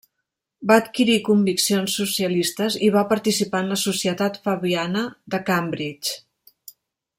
[0.69, 6.19] Va adquirir conviccions socialistes, i va participar en la Societat Fabiana de Cambridge.